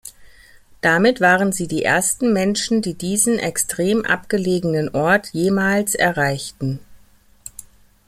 Damit 0.81 1.21
waren 1.21 1.51
sie 1.51 1.67
die 1.67 1.83
ersten 1.83 2.33
Menschen, 2.33 2.81
die 2.81 2.95
diesen 2.95 3.37
extrem 3.37 4.03
abgelegenen 4.03 4.89
Ort 4.95 5.27
jemals 5.31 5.93
erreichten. 5.93 6.79